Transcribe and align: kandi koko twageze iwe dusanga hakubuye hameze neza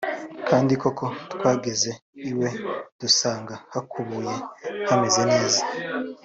kandi 0.47 0.71
koko 0.81 1.05
twageze 1.33 1.91
iwe 2.31 2.49
dusanga 3.01 3.53
hakubuye 3.73 4.35
hameze 4.89 5.21
neza 5.33 5.61